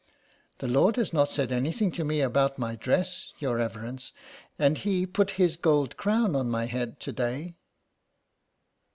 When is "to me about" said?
1.91-2.57